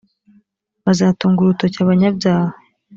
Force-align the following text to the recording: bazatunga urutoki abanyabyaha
bazatunga 0.85 1.39
urutoki 1.41 1.77
abanyabyaha 1.81 2.53